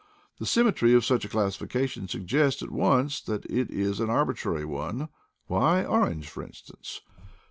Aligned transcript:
The 0.39 0.47
symmetry 0.47 0.95
of 0.95 1.05
such 1.05 1.25
a 1.25 1.29
classification 1.29 2.07
suggests 2.07 2.63
at 2.63 2.71
once 2.71 3.21
that 3.21 3.45
it 3.45 3.69
is 3.69 3.99
an 3.99 4.07
arbi 4.09 4.33
trary 4.33 4.65
one. 4.65 5.09
Why 5.45 5.85
orange, 5.85 6.27
for 6.27 6.41
instance? 6.41 7.01